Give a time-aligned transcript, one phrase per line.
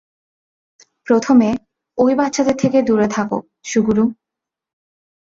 [1.07, 1.49] প্রথমে,
[1.97, 3.37] ওই বাচ্চাদের থেকে দুরে থাকো,
[3.63, 4.03] সুগুরু।